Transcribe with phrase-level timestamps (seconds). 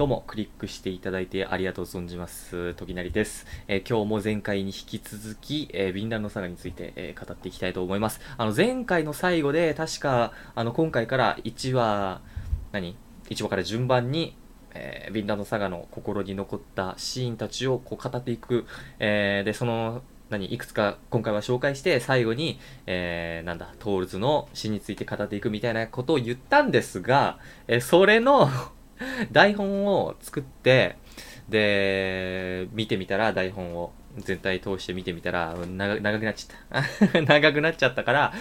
[0.00, 2.72] どうも、クリックしていただいてありがとう存じます。
[2.72, 3.44] 時成です。
[3.68, 8.18] えー、今日も前回に引き続き、えー、ヴィンランドサガについて、えー、語っていきたいと思います。
[8.38, 12.22] あの、前回の最後で、確か、あの、今回から1話、
[12.72, 12.96] 何
[13.28, 14.38] ?1 話から順番に、
[14.72, 18.64] えー、ヴィンランドサガの心に残ったシーンたちをこう語っていく、
[19.00, 27.38] えー、で、その、何、いくつか今回は紹介して、最後に、えー、なんだ、トールズの死について語っていくみたいなことを言ったんですが、
[27.68, 28.48] えー、それの
[29.32, 30.96] 台本を作って、
[31.48, 37.22] で、見てみたら、台本を全体通して見てみたら、長長くなっちゃった。
[37.22, 38.32] 長くなっちゃったから、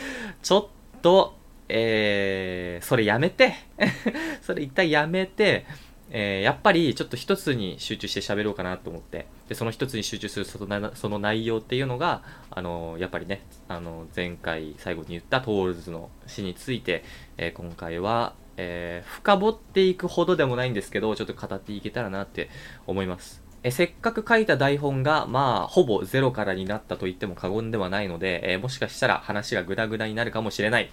[0.41, 1.35] ちょっと、
[1.67, 3.53] えー、それやめて
[4.41, 5.67] それ一旦やめて、
[6.11, 17.03] えー、やっぱりちょっと一つに集中して喋ろうかなと思って、で、その一つに集中するそのその内容っていうのが、あのやっぱりね、あの前回最後に言ったトールズの詩について、
[17.37, 22.49] え、今回は、えー、深掘っていくほどでもないんですけど、ちょっと語っていけたらなって
[22.85, 23.41] 思います。
[23.63, 30.90] えせっかく書いた台本が、まあ、ほぼゼロからになったと言っても過言ではないので、えー、もしかしたら話がグダグダになるかもしれない。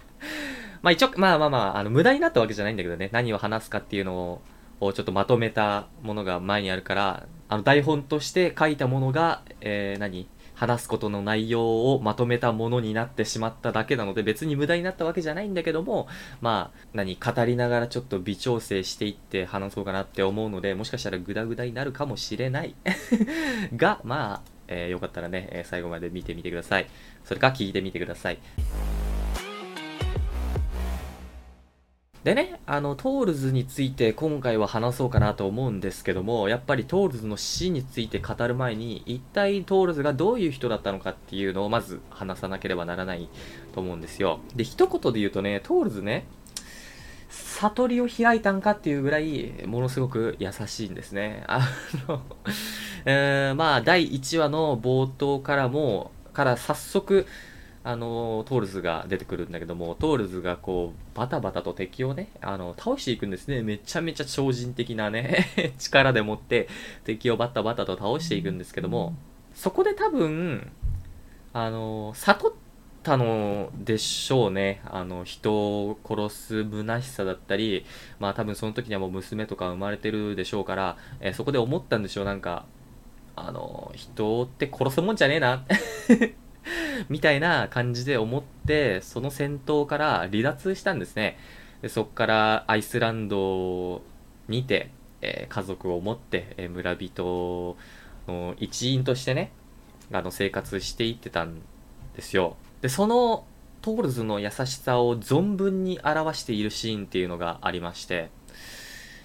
[0.80, 4.40] まあ一応、まあまあまあ、あの、無駄になったわけじゃないんだけどね、何を話すかっていうの
[4.80, 10.28] を、ちょっとまとめたものが前にあるから、あの、台本として書いたものが、えー、何？
[10.58, 16.08] 話すことの内容をまとめたものになってしまっただけなので別に無駄になったわけじゃないんだけども
[16.40, 22.74] まあ何語りながらちょっと微調整していって話そうかなって思うのでもしかしたらグダグダになるかもしれない。
[23.76, 26.86] がまあ、えー、よかったらね、え最後まで見てみてください。
[27.24, 28.38] それか聞いてみてください。
[32.28, 43.30] でね、あの、トールズについて今回は話そうかなと思うんですけども、やっぱりトールズの死について語る前に、一体トールズがどういう人だったのかっていうのをまず話さなければならない
[43.72, 44.40] と思うんですよ。
[44.54, 46.26] で、一言で言うとね、トールズね、
[47.30, 51.44] 悟りを開いたんかっていうぐらい、ものすごく優しいんですね。
[51.46, 51.66] あ
[52.08, 52.20] の
[53.06, 57.26] えー、まあ、第1話の冒頭からも、から早速、
[57.88, 63.62] あのトールズが出てくるんだけどもトールズがこうバタバタと敵をねあの倒していくんですね。
[63.62, 65.46] めちゃめちゃ超人的なね
[65.80, 66.68] 力でもって
[67.04, 69.14] 敵をバタバタと倒していくんですけども
[69.54, 70.70] そこで多分
[71.54, 72.52] あの悟っ
[73.02, 74.82] たのでしょうね。
[74.84, 77.86] あの人を殺す虚しさだったり
[78.20, 82.24] まあ多分その時にはもう娘とか生まれてるでしょうから、えそこで思ったんでしょう。
[82.26, 82.66] なんか
[83.34, 85.64] あの人って殺すもんじゃねえな。
[87.08, 91.38] みたいな感じで思って、その戦闘から離脱したんですね。
[91.82, 94.02] でそこからアイスランド
[94.48, 94.90] にて、
[95.20, 97.76] えー、家族を持って、えー、村人
[98.26, 99.52] の一員としてね、
[100.12, 101.60] あの生活していってたん
[102.16, 102.56] ですよ。
[102.80, 103.44] で、その
[103.80, 108.30] トールズの優しさを存分に表しているシーンっていうのがありまして、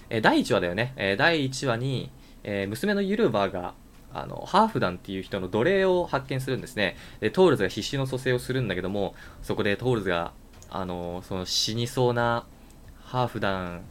[0.09, 0.93] えー、第1話だよね。
[0.95, 2.11] え第1話に、
[2.43, 3.73] え娘のユルバーが
[4.13, 6.95] あの、ハーフダンっていう人の奴隷を発見するんですね。
[7.19, 10.33] で、トールズが必死の蘇生をするんだけども、そこでトールズが、
[10.69, 12.45] あの、その死にそうな
[12.99, 13.81] ハーフダン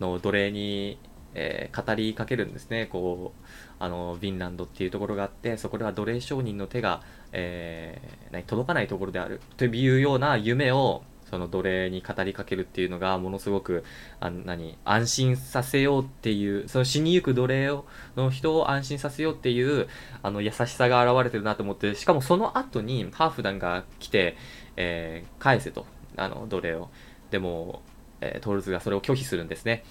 [0.00, 0.98] の奴隷に、
[1.34, 2.86] えー、語りかけるんですね。
[2.86, 3.46] こう、
[3.78, 13.84] あの、ヴィンランドっていうところがあって、そこでは奴隷商人の手が、えー、届かないところであるというような夢をその奴隷に語りかけるっていうのがものすごく
[14.20, 17.86] あ何安心させようっていうその死にゆく奴隷を
[18.18, 19.88] の人を安心させようっていう
[20.22, 24.36] あの優しさが現れてるなと思ってしかもその後にハーフダンが来て、
[24.76, 25.86] えー、返せと
[26.18, 26.90] あの奴隷を。
[27.30, 27.80] でも、
[28.20, 29.84] えー、トールズがそれを拒否するんですね、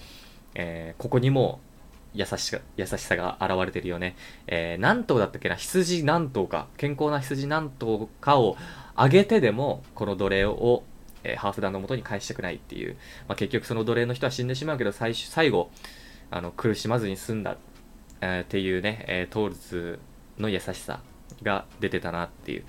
[0.54, 1.58] えー、ここにも
[2.14, 4.14] 優しさ優しさが現れてるよね。
[4.46, 5.56] えー、何頭だったっけな？
[5.56, 8.56] 羊何頭か、健康な羊何頭かを
[8.94, 10.84] あげてでも、この奴隷を
[11.24, 12.96] えー、ハーフダンのもとに返したくないっていう、
[13.28, 15.70] まあ、結局その奴隷の人は死んでしまうけど最最後
[16.30, 17.56] あの苦しまずに済んだ、
[18.20, 19.98] えー、っていうね、えー、トールズ
[20.38, 21.00] の優しさ
[21.42, 22.64] が出てたなっていう。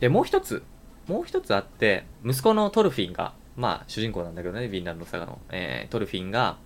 [0.00, 0.62] でもう一つ
[1.06, 6.56] もう一つあって息子のトルフィンがまあ主人公なんだけどねヴィンランドサガの、えー、トルフィンが、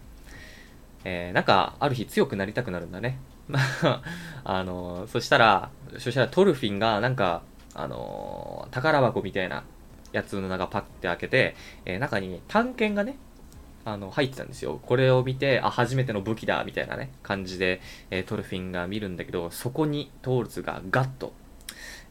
[1.05, 3.19] えー、なんかある日強くなりたくなるんだね。
[4.45, 7.43] あのそしたらそしたらトルフィンがなんか
[7.75, 9.65] あの宝箱みたいな
[10.13, 13.19] やつの中パッて開けて、えー、中に探検がね、
[13.85, 14.81] あの、入ってたんですよ。
[14.85, 21.33] これを見て、あ、初めての武器だ、みたいなね、感じで、えー、トルフィンが見るんだけど、そこにトールズがガッと、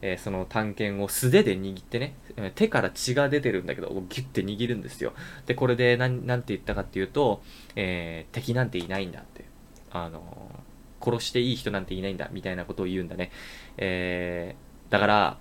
[0.00, 2.14] えー、その短剣を素手で握ってね、
[2.54, 5.12] 手から血が出てるんだけど、ギュッて握るんですよ。
[5.46, 7.42] で、これで何、なんて言ったかっていうと、
[7.76, 9.44] えー、敵なんていないんだって。
[9.90, 10.22] あの
[11.00, 13.30] 殺していい人なんていないんだ、みたいなことを言うんだね。
[13.76, 14.56] え、
[14.90, 15.38] だから、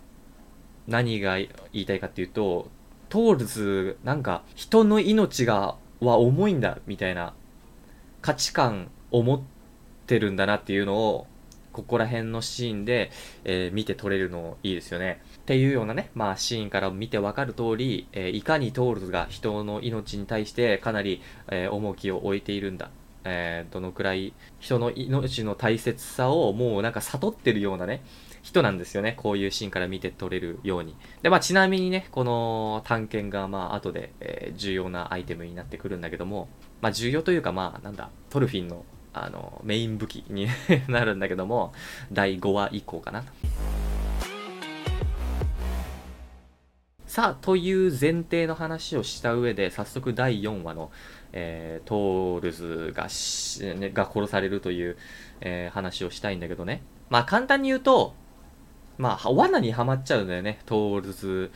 [0.88, 2.70] 何が言いたいかっていうと、
[3.10, 7.34] トールズ、なんか、人の命が、は重いんだ、みたいな
[8.22, 9.42] 価値観を持っ
[10.06, 11.28] てるんだなっていうのを、
[11.72, 13.12] ここら辺のシーンで、
[13.44, 15.22] えー、見て取れるのいいですよね。
[15.38, 22.90] っていうようなね、まあシーンから見てわかる通り、えー、いかにトールズが人の命に対してかなり、えー、重きを置いているんだ。
[23.26, 28.02] えー、どのくらい人の命の大切さをもうなんか悟ってるようなね、
[28.48, 29.14] 人なんですよね。
[29.18, 30.96] こういうシーンから見て取れるように。
[31.22, 36.48] で、まあちなみにね、この探検がまあ後で、えー、重要なアイテムになってくるんだけども、
[36.80, 40.48] まあ重要というかまあなんだ、トルフィンのあの、メイン武器に
[40.88, 41.74] なるんだけども、
[42.10, 43.26] 第5話以降かな。
[47.06, 50.92] さあ、という前提の話をした上で、早速第4話の、
[51.34, 53.08] えー、トールズが
[53.76, 54.98] ね、が殺されるという、
[55.42, 56.84] えー、話をしたいんだけどね。
[57.10, 58.14] まあ簡単に言うと、
[58.98, 61.52] まあ、罠にはまっちゃうんだよね、トールズ、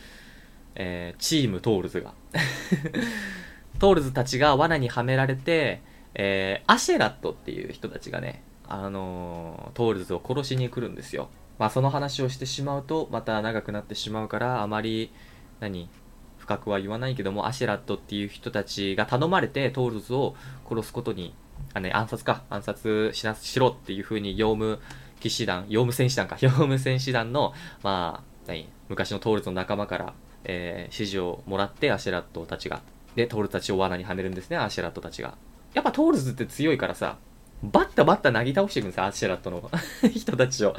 [0.76, 2.14] えー、チームトールズが。
[3.80, 5.82] トールズたちが罠にはめられて、
[6.14, 11.30] えー、アシェラットっていう人たちがね、あのー、トールズを殺しに来るんですよ。
[11.58, 15.12] まあ、その話をしてしまうと、また長くなってしまうから、あまり、
[15.60, 15.90] 何、
[16.38, 20.36] 深くは言わないけども、アシェラットっていう人たちが頼まれて、トールズを
[20.68, 21.36] 殺すことに、
[21.74, 24.80] あ、ね、暗殺か、暗殺しな、しろっていう風に、ヨウム
[25.22, 27.54] 騎士団、ヨウム戦士団か、ヨウム戦士団の、
[27.84, 30.14] まあ、何、昔のトールズの仲間から、
[30.44, 32.82] えー、指示をもらって、アシェラットたちが。
[33.16, 35.36] で、トールズたちを罠にはめるんですね、アシェラットたちが。
[35.74, 37.18] やっぱトールズって強いからさ、
[37.64, 39.70] バッタバッタなぎ倒していくんですよ、アシェラットの
[40.12, 40.76] 人たちを。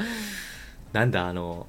[0.92, 1.66] なんだ、あの、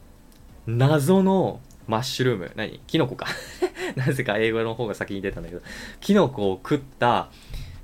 [0.65, 2.51] 謎のマッシュルーム。
[2.55, 2.79] 何？
[2.87, 3.27] キノコか
[3.95, 5.61] なぜか英語の方が先に出たんだけど、
[5.99, 7.29] キノコを食った、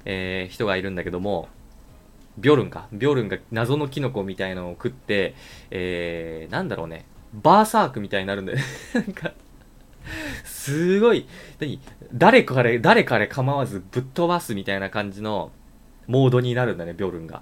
[0.06, 1.50] えー、人がいるんだけども、
[2.40, 2.88] ビョルンか。
[2.92, 5.36] ビョルンが謎のキノコみたいのを食って、
[5.72, 7.06] えー、なんだろうね。
[7.34, 8.64] バーサークみたいになるんだよね。
[8.96, 9.34] なんか、
[10.44, 11.28] すごい、
[11.60, 11.80] 何？
[12.14, 15.52] 誰かれ、誰かれ構わずぶっ飛ばすみたいな感じの
[16.08, 17.42] モードになるんだね、ビョルンが。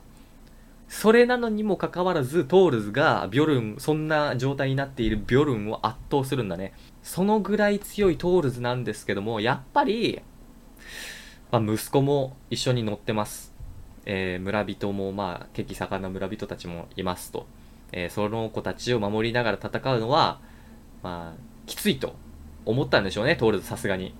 [0.89, 6.73] それなのにもかかわらず、トールズがビョルン、そんな状態になっているビョルンを圧倒するんだね。
[7.03, 10.21] そのぐらい強いトールズなんですけども、やっぱり、
[11.51, 13.46] まあ、息子も一緒に乗ってます。
[14.09, 17.45] えー、村人も、まあ、血気盛んな村人たちもいますと。
[17.91, 20.39] えー、その子たちを守りながら戦うのは、
[21.03, 22.15] まあ、きついと
[22.65, 24.15] 思ったんでしょうね、トールズさすがに。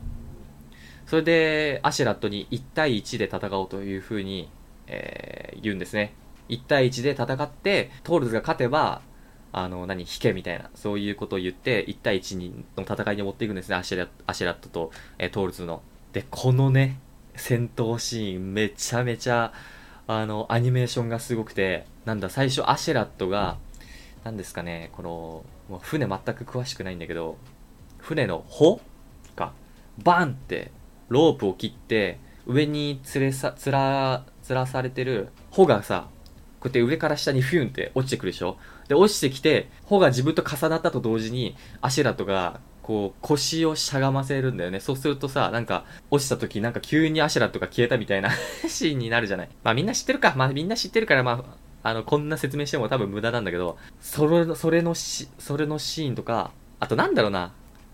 [1.06, 4.50] それで、アシェラットに1対1で戦おうというふうに、
[4.88, 6.14] えー、言うんですね。
[6.50, 9.02] 1対1で戦って、トールズが勝てば、
[9.54, 15.82] あの、何、引けみたいな、そういうことを言って、1対1にの戦いに持っていくんですね、アシェラアシェラットと、えー、トールズの。
[16.12, 17.00] で、このね、
[17.38, 19.54] 戦闘シーン、めちゃめちゃ、
[20.08, 23.58] あの、アニメーションがすごくて、なんだ、最初アシェラットが、
[24.24, 25.10] 何ですかね、この、
[25.70, 27.38] もう船全く詳しくないんだけど、
[27.98, 28.80] 船の帆
[29.36, 29.54] か、
[30.02, 30.72] バンって
[31.10, 36.08] ロープを切って、上に連れさ、つら、つらされてる帆がさ、
[36.62, 38.58] こうやって上から下にフュンって落ちてくるでしょ？
[38.88, 44.80] で、落ちてきて、帆が自分と重なったと同時に、アシェラットが、こう、腰をしゃがませるんだよね。
[44.80, 48.30] そうするとさ、なんか、落ちた時なんか急にアシェラトが消えたみたいな
[48.70, 49.50] シーンになるじゃない。
[49.62, 50.34] まあみんな知ってるか。
[50.38, 51.44] まあみんな知ってるから、ま
[51.84, 57.52] あ、あの、こんな説明しても多分無駄なんだけど、それ、それのし、それのシーンとか、あとなんだろうな、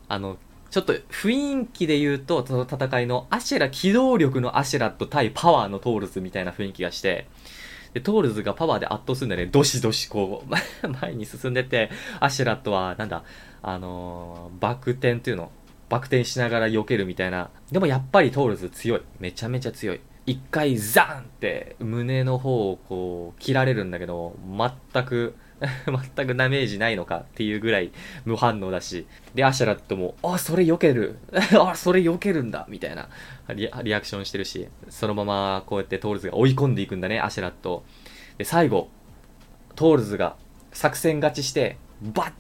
[0.10, 0.38] あの、
[0.70, 7.28] ちょっと雰囲気で言うと、その戦いのアシェラ、機動力のアシェラと対パワーのトールズみたいな雰囲気がして、
[7.94, 9.48] で、トールズがパワーで圧倒するんだよね。
[9.48, 13.24] どしどしこう、 前に進んでて、アシュラットは、なんだ、
[13.62, 15.52] あのー、バク転っていうの、
[15.90, 17.50] バク転しながら避けるみたいな。
[17.72, 19.02] でもやっぱりトールズ強い。
[19.20, 20.02] めちゃめちゃ強い。
[20.26, 24.36] 一回ザーンって胸の方をこう切られるんだけど、
[24.94, 25.36] 全く
[26.16, 27.92] 全くダメージないのかっていうぐらい
[28.26, 29.08] 無反応だし。
[29.34, 31.18] で、アシャラットも、あ、それ避ける。
[31.60, 32.66] あ、それ避けるんだ。
[32.70, 33.10] みたいな
[33.54, 37.84] リアクションしてるし、そのままこうやってトールズが追い込んでいくんだね、アシャラット。
[38.38, 38.90] で、最後、
[39.76, 40.36] トールズが
[40.72, 42.34] 作戦勝ちして、バッ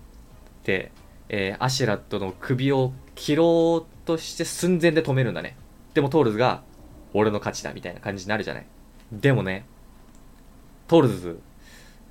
[0.63, 0.91] て、
[1.29, 5.55] えー、アシュラットの首を切ろうとして寸前で止めるんだね。
[5.93, 6.63] でもトールズが、
[7.13, 8.65] 俺の勝ちだみたいな感じになるじゃない。
[9.11, 9.65] でもね、
[10.87, 11.39] トールズ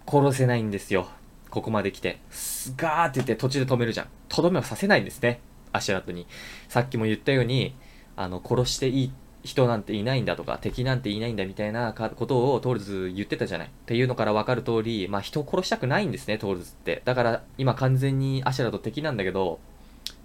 [0.06, 1.08] 殺せないんですよ。
[1.50, 2.18] ここまで来て。
[2.30, 4.06] スガーって言って途中で止めるじゃん。
[4.28, 5.40] とどめを刺せないんですね。
[5.72, 6.26] アシラットに。
[6.68, 7.74] さっきも言ったように、
[8.16, 9.12] あの、殺していい
[9.44, 13.66] 人なんていないんだとか、敵なんていないんだみたいなことをトールズ言ってたじゃない。
[13.66, 17.02] っていうのから分かる通り、まあ人を殺したくないんですね、トールズって。
[17.04, 19.58] だから今完全にアシュラット敵なんだけど、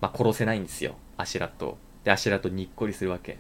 [0.02, 1.78] まあ殺せないんですよ、アシュラット。
[2.04, 3.38] で、アシュラットにっこりするわけ。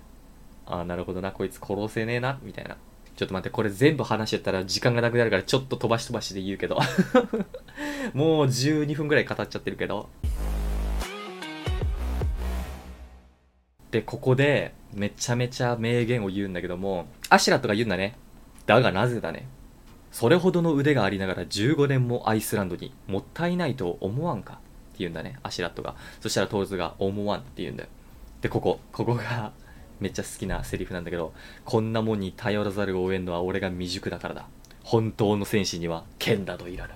[0.65, 2.77] ああ、なるほどな、こいつ殺せねえな、みたいな。
[3.17, 6.77] ちょっと待って、これ全部話してたら時間がなくなるからちょっと飛ばし飛ばしで言うけど
[8.13, 10.07] もう12分ぐらい語っちゃってるけど。
[13.89, 18.15] で、ここでめちゃめちゃ名言を言うんだけども、アシュラットが言うんだね。
[18.67, 19.47] だがなぜだね。
[20.11, 24.53] それほどの腕がありながら15年もアイスランドにもったいないと思わんか？
[24.53, 24.61] って
[24.99, 25.95] 言うんだね、アシュラットが。
[26.21, 27.89] そしたらトーズが思わんって言うんだよ。
[28.41, 29.51] で、ここ、ここが
[29.99, 31.33] めっちゃ好きなセリフなんだけど、
[31.65, 34.47] こんなもんに頼らざるを得んのは俺が未熟だからだ。
[34.83, 36.93] 本当の戦士には剣などいらぬ。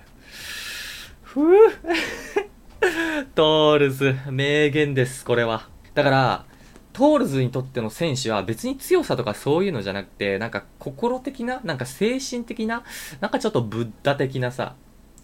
[1.22, 2.48] ふぅ
[3.34, 5.68] トールズ、名言です、これは。
[5.94, 6.44] だから、
[6.92, 12.82] トールズにとっての戦士は別に強さとかそういうのじゃなくて、なんか心的な、なんか精神的な、
[13.20, 14.74] なんかちょっとブッダ的なさ、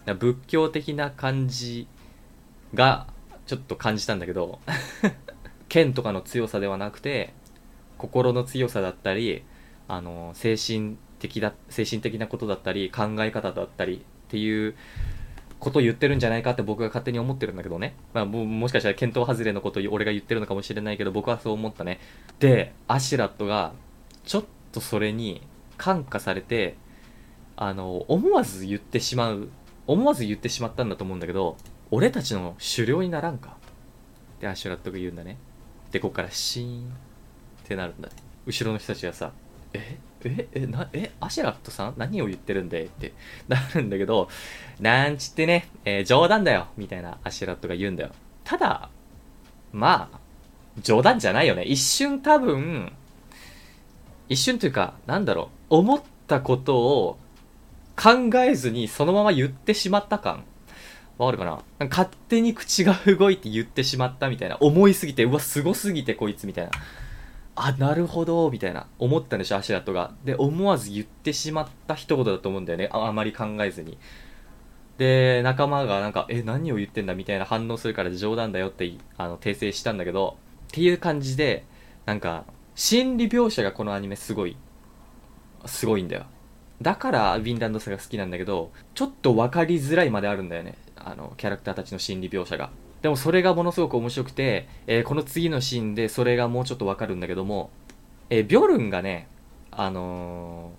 [0.05, 1.87] 仏教的な感じ
[2.73, 3.07] が
[3.45, 4.59] ちょっと感じたんだけど、
[5.69, 7.33] 剣とかの強さではなくて、
[7.99, 9.43] 心の強さだったり、
[9.87, 14.73] あの、精神的だ、精神的なことだったり、考え方だったりっていう
[15.59, 17.95] ことを言ってるんじゃないかって僕が勝手に思ってるんだけどね。
[18.13, 21.99] まあも、もしかしたら検討外れのことを俺が言ってるのかもしれないけど、僕はそう思ったね。
[22.39, 23.73] で、アシュラットが、
[24.23, 25.41] ちょっとそれに
[25.77, 26.77] 感化されて、
[27.57, 29.49] あの、思わず言ってしまう、
[29.87, 31.57] 思わず言ってしまったんだと思うんだけど、
[31.91, 33.57] 俺たちの狩猟にならんか
[34.37, 35.37] ってアシュラットが言うんだね。
[35.91, 36.93] で、ここからシーン
[37.69, 38.09] ってなるんだ。
[38.47, 39.31] 後ろの人たちがさ、
[39.73, 41.93] ええ、え、な、え、アシュラットさん？
[41.97, 42.85] 何を言ってるんで？
[42.85, 43.13] って
[43.47, 44.27] なるんだけど、
[44.79, 48.09] なんちってね、えー、冗談だよみたいなアシュラットが言うんだよ。
[48.43, 48.89] ただ、
[49.71, 50.19] まあ、
[50.81, 51.61] 冗談じゃないよね。
[51.61, 52.91] 一瞬多分、
[54.29, 57.19] 一瞬というか、なんだろう、思ったことを
[57.95, 60.43] 考えずにそのまま言ってしまった感。
[61.19, 61.87] わかるかな？
[61.87, 64.57] 勝手に口が動いて言ってしまったみたいな。
[64.59, 66.71] 思いすぎて、うわ、すごすぎてこいつみたいな。
[67.61, 68.87] あ、なるほど、みたいな。
[68.99, 70.13] 思ったんでしょ、アシュラットが。
[70.23, 72.87] で、思わず言ってしまった一言だと思うんだよね。
[72.89, 73.97] ああまり考えずに。
[74.97, 80.37] で、仲間がなんか、え、何を言ってんだみたいな反応するから冗談だよってあの訂正したんだけど、
[80.69, 81.65] っていう感じで、
[82.05, 84.55] なんか、心理描写がこのアニメすごい、
[85.65, 86.27] すごいんだよ。
[86.81, 90.75] だから、ヴィンランドサが好きなんだけど、ちょっと分かりづらいまであるんだよね。
[90.95, 92.69] あの、キャラクターたちの心理描写が。
[93.01, 97.69] でもそれがものすごく面白くて、えー、この次のシーンでそれがもうちょっとわかるんだけども、
[98.29, 99.27] えー、ビョルンがね、
[99.71, 100.71] あの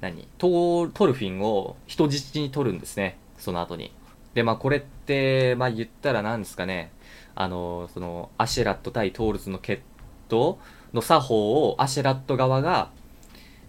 [0.00, 3.16] ー、なんとトルフィンを人質に取るんですね。
[3.38, 3.92] その後に。
[4.34, 6.90] で、まあこれって、まあ言ったら何ですかね、
[7.34, 9.82] あのその、アシェラット対トールズの決
[10.28, 10.56] 闘
[10.92, 12.90] の作法をアシェラット側が、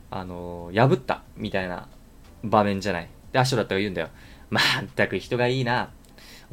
[0.10, 1.88] あの破ったみたいな
[2.44, 3.10] 場面じゃない。
[3.32, 4.10] で、アシェラットが言うんだよ。
[4.50, 5.90] まったく人がいいな。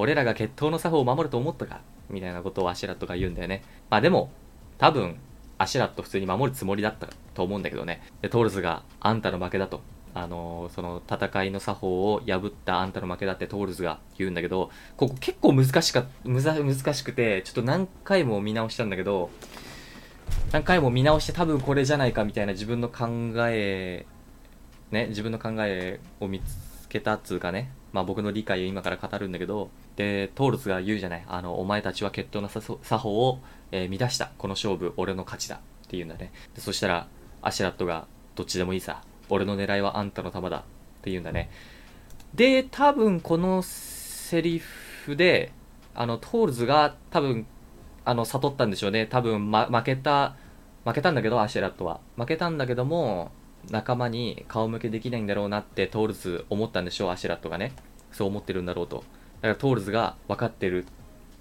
[0.00, 1.80] 俺らが決闘の作法を守ると思ったか？
[2.08, 3.62] みたいなことをアシュラットが言うんだよね。
[3.88, 4.32] まあでも、
[4.78, 5.16] 多分、
[5.58, 8.02] アシュラット普通に守るつもりだったと思うんだけどね。
[8.22, 9.82] で、トールズが、あんたの負けだと。
[10.12, 19.30] あのー、その戦いの作法を破ったあんたの負けだってトールズが言うんだけど、ここ結構難しか、むざ、難しくて、ちょっと何回も見直したんだけど、
[20.50, 23.06] 何回も見直して多分これじゃないかみたいな自分の考
[23.48, 24.06] え、
[24.90, 31.24] ね、自分の考えを見つけたっつうかね、まあ僕の理解を今から語るんだけど、で、トールズが言うじゃない。
[31.26, 33.40] あの、お前たちは決闘の作法を、
[33.72, 34.30] えー、乱した。
[34.38, 35.56] この勝負、俺の勝ちだ。
[35.56, 36.32] って言うんだね。
[36.54, 37.08] でそしたら、
[37.42, 38.06] アシュラットが、
[38.36, 39.02] どっちでもいいさ。
[39.28, 40.58] 俺の狙いはあんたのタマだ。
[40.58, 40.60] っ
[41.02, 41.50] て言うんだね。
[42.34, 45.52] で、多分このセリフで、
[45.94, 47.46] あの、トールズが多分、
[48.04, 49.06] あの、悟ったんでしょうね。
[49.06, 50.36] 多分、ま、負けた、
[50.84, 52.00] 負けたんだけど、アシュラットは。
[52.16, 53.32] 負けたんだけども、
[53.68, 57.72] 仲間に顔向けできないんだろうなってトールズ思ったんでしょう、アシュラットがね。
[58.12, 58.96] そう思ってるんだろうと。
[58.96, 59.02] だ
[59.42, 60.86] からトールズが分かってるっ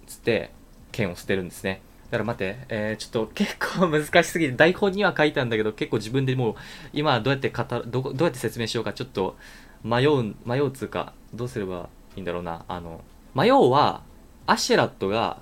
[0.07, 0.51] つって、
[0.91, 1.81] 剣を捨てるんですね。
[2.11, 6.55] だから待って、えー、ちょっと結構難しすぎて、台本には書いたんだけど、結構自分でもう、
[6.91, 9.35] 今どうやって語る、ど、どうやって説明しようか、ちょっと
[9.83, 12.65] 迷う、迷うつうか、どうすればいいんだろうな。
[12.67, 13.01] あの、
[13.35, 14.01] 迷うは、
[14.47, 15.37] アシェラットが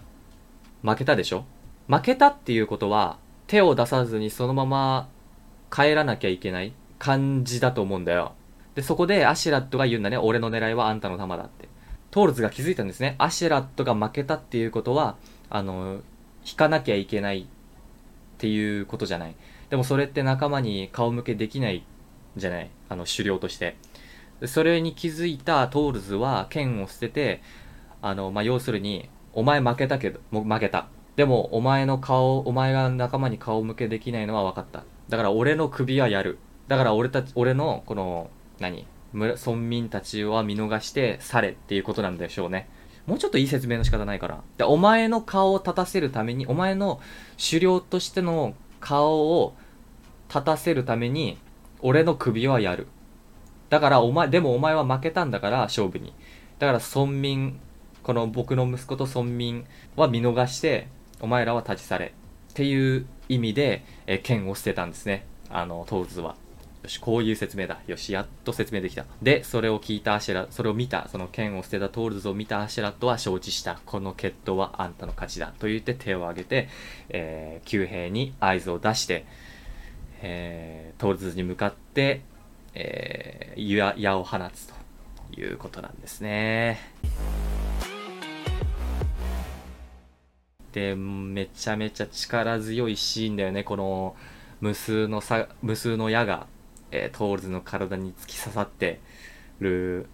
[0.82, 1.46] 負けたでしょ？
[1.88, 3.18] 負けたっていうことは、
[3.48, 5.08] 手を出さずにそのまま
[5.72, 8.34] 帰らなきゃいけない感じだと思うんだよ。
[8.76, 10.18] で、そこでアシュラットが言うんだね。
[10.18, 11.68] 俺の狙いはあんたのタマだって。
[12.12, 13.16] トールズが気づいたんですね。
[13.18, 15.18] アシュラットが負けたっていうことは、
[15.50, 16.02] あの、
[16.46, 17.46] 引かなきゃいけないっ
[18.38, 19.36] ていうことじゃない。
[19.70, 21.84] でもそれって仲間に顔向けできない
[22.38, 22.70] じゃない。
[22.90, 23.76] あの、首領として。
[24.46, 27.42] それに気づいたトールズは剣を捨てて、
[28.02, 30.88] あの、まあ、要するに、お前負けたけど、も負けた。
[31.16, 34.84] でも、お前の顔、お前が仲間に顔向けできないのは分かった。
[35.10, 36.40] だから俺の首はやる。
[36.68, 38.86] だから俺たち、俺の、この、何？
[39.14, 42.70] 村民たちは見逃して去れっていうことなんでしょうね。
[43.06, 44.42] もうちょっといい説明の仕方ないから。
[44.58, 47.00] で、お前の顔を立たせるために、お前の
[47.40, 49.56] 狩猟としての顔を
[50.28, 51.38] 立たせるために、
[51.80, 52.88] 俺の首はやる。
[53.70, 56.14] だからお前、でもお前は負けたんだから、勝負に。
[56.60, 57.60] だから村民、
[58.04, 60.90] この僕の息子と村民は見逃して、
[61.22, 62.14] お前らは立ち去れ。
[62.58, 65.28] ていう意味で、え剣を捨てたんですね。
[65.52, 66.36] あの、トールズは。
[66.82, 67.78] よし、こういう説明だ。
[67.86, 69.06] よし、やっと説明できた。
[69.22, 73.80] で、それを聞いたアシェラ、それを見た、その剣を捨てたトールズを見たアシェラットは承知した。
[73.86, 75.54] この決闘はあんたの勝ちだ。
[75.60, 76.68] と言って手を挙げて、
[77.10, 79.28] えー、弓兵に合図を出して、
[80.22, 82.22] えー、トールズに向かって、
[82.74, 84.74] えー、矢を放つと
[85.40, 86.80] いうことなんですね。
[90.72, 94.16] で、めちゃめちゃ力強いシーンだよね、この
[94.62, 96.48] 無数のさ無数の矢が
[96.92, 99.02] えー、トールズの体に突き刺さって
[99.60, 100.08] る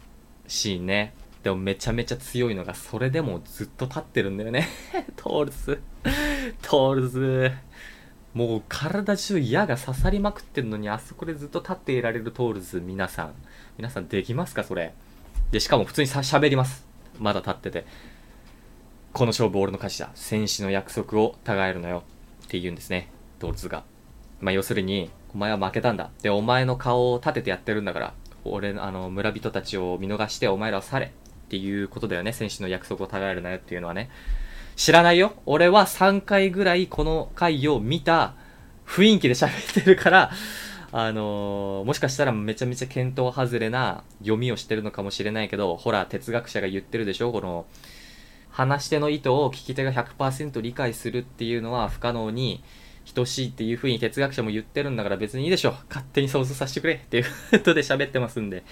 [0.47, 1.13] シーンね。
[1.43, 4.67] でもめちゃめちゃ強いのが、それでもずっと立ってるんだよね。
[5.17, 5.81] トールズ。
[6.61, 7.51] トールズ。
[8.33, 13.33] もう体中矢が刺さりまくってんのに、あそこでずっと立っていられるトールズ、皆さん。
[13.77, 14.93] 皆さんできますかそれ？
[15.51, 16.87] で、しかも普通にさ喋ります。
[17.19, 17.85] まだ立ってて。
[19.13, 20.09] この勝負俺の勝ちだ。
[20.15, 22.01] 戦士の約束を違えるのよ。
[22.45, 23.09] って言うんですね。
[23.37, 23.83] トールズが。
[24.41, 26.09] まあ要するに、お前は負けたんだ。
[26.23, 31.05] で、お前の顔を立ててやってるんだから、俺、あの、村人たちを見逃してお前らは去れ。
[31.05, 31.09] っ
[31.49, 32.33] ていうことだよね。
[32.33, 34.09] 選手の約束を違えるなよっていうのはね。
[34.75, 35.33] 知らないよ。
[35.45, 38.33] 俺は3回ぐらいこの回を見た
[38.87, 40.31] 雰囲気で喋ってるから、
[40.91, 47.31] あのー、もしかしたらめちゃめちゃ見当外れな読みをしてるのかもしれないけど、ほら、哲学者が言ってるでしょ？
[47.31, 47.67] この、
[48.53, 52.63] 話し手の意図を聞き手が100%理解するっていうのは不可能に、
[53.15, 55.73] 等しいっていう風に哲学者も言ってるんだから別にいいでしょ。
[55.89, 56.93] 勝手に想像させてくれ。
[56.93, 58.63] っていうことで喋ってますんで、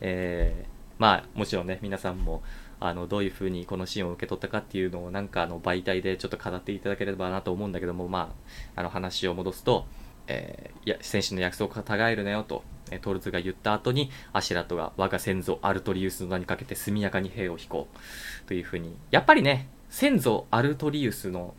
[0.00, 0.68] えー、
[0.98, 2.42] まあもちろんね、皆さんも
[2.78, 8.32] あのどういう風にこのシーンを受け取ったかっていうのをなんかあの媒体でちょっと語っていただければなと思うんだけども、ま
[8.76, 9.86] あ、あの話を戻すと、
[10.28, 21.54] えー、いや、選手の約束が違えるなよと、えトルツが言った後に、アシュラトが我が先祖アルトリウスの名にかけて速やかに兵を引こうという風に、やっぱりね、先祖アルトリウスの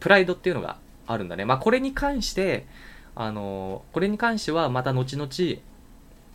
[0.00, 1.44] プライドっていうのがあるんだね。
[1.44, 2.66] まあ、これに関して、
[3.14, 5.28] あの、これに関してはまた後々、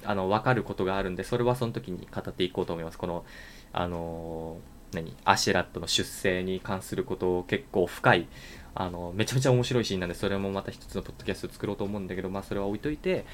[0.06, 2.98] あの、わかることがあるんで、それはその時に語っていこうと思います。
[2.98, 3.25] この、
[3.74, 4.58] あの、
[4.94, 5.16] 何？
[5.25, 8.27] アシェラットの出生に関することを結構深い、
[8.74, 13.25] あの、めちゃめちゃ面白いシーンなんで、それもまた一つのポッドキャスト作ろうと思うんだけど、まあ、それは置いといて、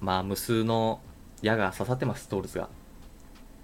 [0.00, 1.00] まあ、無数の
[1.42, 2.68] 矢が刺さってます、トールズが。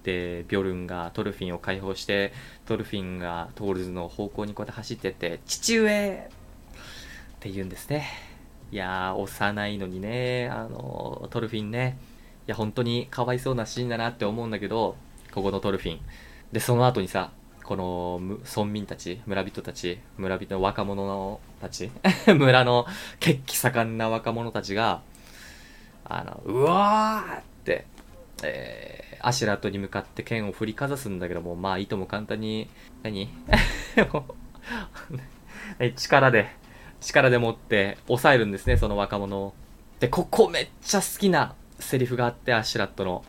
[0.03, 2.33] で、ビョルンがトルフィンを解放して、
[2.65, 8.07] トルフィンがトールズの方向にこうやって走ってって、父上って言うんですね。
[8.71, 11.99] いやー、幼いのにね、あの、トルフィンね、
[12.47, 14.97] いや、本当にかわいそうなシーンだなって思うんだけど、
[15.33, 16.01] ここのトルフィン。
[16.53, 17.33] で、その後にさ、
[17.65, 21.91] この村民たち、村人たち、村人の若者たち、
[22.33, 22.87] 村の
[23.19, 25.03] 血気盛んな若者たちが、
[26.09, 27.87] あの、うわーって、
[28.43, 32.69] えー、アシュラットに向かって剣を振りかざすんだけども、まあ、いとも簡単に、
[33.03, 33.29] 何？
[35.97, 36.49] 力で、
[37.01, 39.55] 力でもって抑えるんですね、その若者を。
[40.01, 43.25] で、ここめっちゃ好きなセリフがあって、アシュラットの。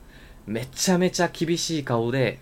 [0.46, 2.40] めちゃめちゃ厳しい顔で、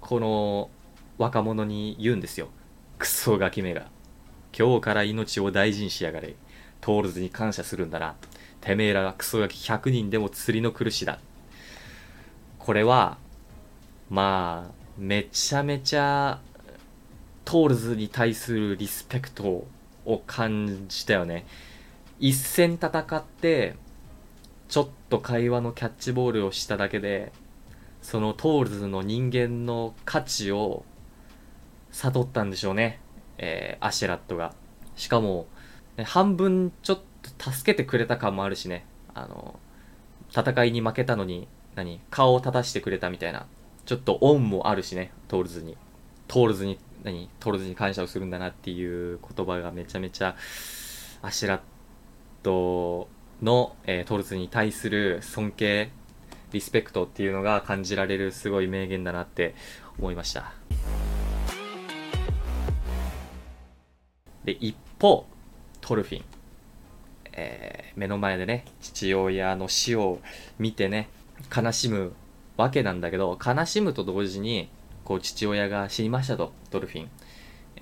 [0.00, 0.70] この
[1.18, 2.48] 若者に言うんですよ。
[2.98, 3.86] クソガキめが。
[4.56, 6.34] 今日から命を大事にしやがれ。
[6.80, 8.14] トールズに感謝するんだな。
[8.64, 11.18] てめえらがクソガキ100人でも釣りの来る首だ。
[12.58, 13.18] これは、
[14.08, 16.40] まあ、めちゃめちゃ、
[17.44, 19.66] トールズに対するリスペクト
[20.06, 21.44] を感じたよね。
[22.18, 23.74] 一戦戦って、
[24.68, 27.32] ちょっと会話のキャッチボールをしただけで、
[28.00, 30.86] そのトールズの人間の価値を
[31.90, 32.98] 悟ったんでしょうね。
[33.36, 34.54] えー、アシェラットが。
[34.96, 35.48] しかも、
[36.02, 37.00] 半分ちょっ
[37.38, 38.84] と助けてくれた感もあるしね。
[39.14, 39.58] あの、
[40.30, 43.46] 戦いに負けたのに、何顔を立たしてくれたみたいな。
[43.86, 45.76] ちょっと恩もあるしね、トールズに。
[46.26, 50.34] トールズに何トールズに感謝をするんだなっていう言葉がめちゃめちゃ
[51.22, 51.60] アシェラッ
[52.42, 53.08] ド
[53.42, 55.90] の、えー、トールズに対する尊敬
[56.52, 59.54] リスペクトっていうのが感じられるすごい名言だなって
[59.98, 60.52] 思いました
[64.44, 65.26] で一方
[65.84, 66.24] トルフィン、
[67.32, 70.20] えー、目の前でね父親の死を
[70.58, 71.10] 見てね
[71.54, 72.14] 悲しむ
[72.56, 74.70] わけなんだけど悲しむと同時に
[75.04, 77.10] こう父親が死にましたと、ドルフィン。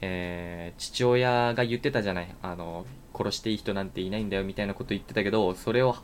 [0.01, 2.35] えー、父親が言ってたじゃない。
[2.43, 2.85] あの、
[3.17, 5.97] 殺していい人なんていないんだよみたいなこと言ってたけど、それを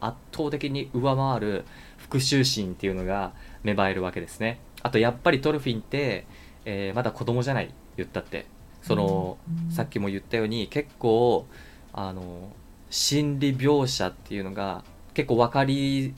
[0.00, 1.64] 圧倒的に上回る
[1.96, 4.58] 復讐心っていうのが芽生えるわけですね。
[4.82, 6.26] あとやっぱりトルフィンって、
[6.64, 8.46] えー、まだ子供じゃない、言ったって。
[8.86, 9.38] その、
[9.70, 11.46] さっきも言ったように結構、
[11.92, 12.52] あの、
[12.90, 16.14] 心理描写っていうのが結構分かり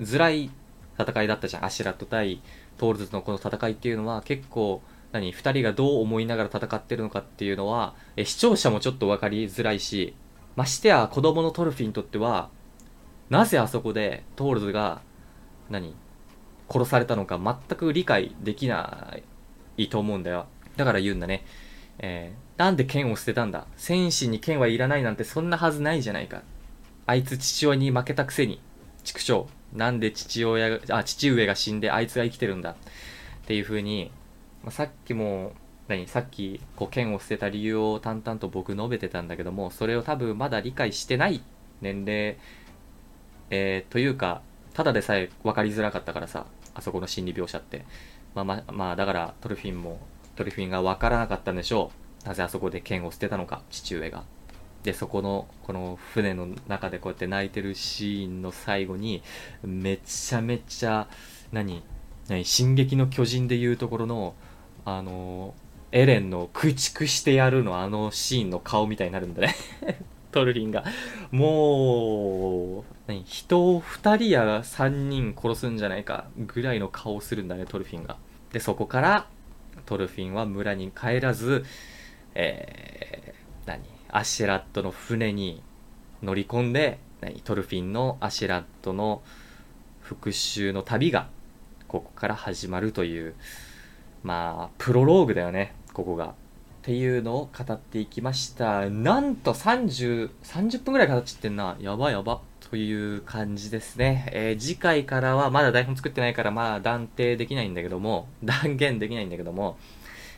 [0.00, 0.50] づらい
[0.98, 1.64] 戦いだったじゃん。
[1.64, 2.40] アシェラッド対
[2.78, 10.14] トールズのこの戦いっていうのは結構何2人がどう思いながら戦ってるのかっていうのはえ視聴者もちょっと分かりづらいし
[10.56, 12.48] ましてや子供のトルフィにとっては
[13.30, 15.00] なぜあそこでトールズが
[15.70, 15.94] 何
[16.68, 19.16] 殺されたのか全く理解できな
[19.78, 21.44] いと思うんだよだから言うんだね
[21.98, 23.66] えー、なんで剣を捨てたんだ？
[23.76, 26.42] 戦士に剣はいらないなんてそんなはずないじゃないか。
[27.06, 28.60] あいつ父親に負けたくせに。
[29.04, 29.46] 畜生。
[29.72, 32.70] なんで父親があ父上が死んであいつが生きてるんだ？
[32.70, 32.74] っ
[33.46, 34.10] ていう風に、
[34.62, 35.52] まあ、さっきも
[35.88, 36.06] 何？
[36.06, 41.42] さっきこう剣を捨てた理由を淡々と僕述べてたんだけどもそれを多分まだ理解してない
[41.80, 42.38] 年齢、
[43.50, 44.42] えー、というか
[44.74, 47.84] ただでさえ分かりづらかったからさあそこの心理描写って。
[48.34, 49.98] まあまあ、まあ、だからトルフィンも
[50.36, 51.90] トリフィンが分からなかったんでしょ
[52.24, 52.28] う。
[52.28, 54.24] なぜあそこで剣を捨てたのか父上が。
[54.82, 59.22] でそこのこの船の中でこうやって泣いてるシーンの最後に
[59.62, 61.08] めちゃめちゃ
[61.52, 61.82] 何
[62.28, 64.34] 何進撃の巨人でいうところの
[64.84, 65.54] あの
[65.92, 69.54] エレンの駆逐してやるのあのシーンの顔みたいになるんだね。
[70.32, 70.84] トルフィンが。
[71.30, 78.16] もう何人を2人や3人殺すんじゃないかぐらいの顔をするんだねトルフィンが。
[78.52, 79.26] でそこから
[79.92, 81.66] トルフィンは村に帰らず、
[82.34, 83.82] えー、何？
[84.08, 85.62] アシェラットの船に
[86.22, 87.42] 乗り込んで、何？
[87.42, 89.20] トルフィンのアシェラットの
[90.00, 91.28] 復讐の旅が、
[91.88, 93.34] ここから始まるという、
[94.22, 96.28] まあ、プロローグだよね、ここが。
[96.28, 96.34] っ
[96.80, 98.88] ていうのを語っていきました。
[98.88, 101.76] なんと30、30分くらい語っちゃってんな。
[101.80, 102.40] やばやば。
[102.72, 104.30] という感じですね。
[104.32, 109.76] えー、次回からはまだ台本作ってないからまあ断定できないんだけども、 断言できないんだけども、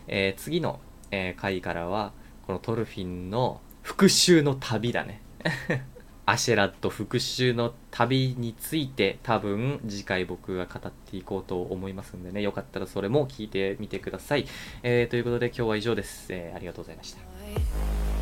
[0.08, 0.80] えー、次の、
[1.12, 2.12] えー、回からは、
[2.48, 5.20] このトルフィンの復讐の旅だね。
[6.26, 14.46] アシェラット復讐の旅について多分次回僕が語っていこうと思いますんでね、よかったらそれも聞いてみてください。
[14.82, 16.26] えー、ということで今日は以上です。
[16.30, 18.13] えー、ありがとうございました。